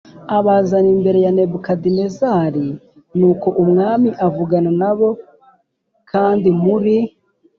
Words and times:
abazana 0.37 0.89
imbere 0.95 1.19
ya 1.25 1.31
Nebukadinezari 1.37 2.67
Nuko 3.17 3.47
umwami 3.63 4.09
avugana 4.27 4.71
na 4.81 4.91
bo 4.97 5.09
kandi 6.11 6.49
muri 6.63 6.97